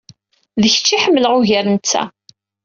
[0.61, 2.03] D kečč i ḥemmleɣ ugar netta.